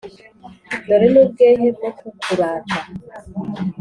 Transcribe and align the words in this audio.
dore 0.85 1.07
n’ubwehe 1.13 1.67
bwo 1.75 1.89
kukurata, 1.97 2.79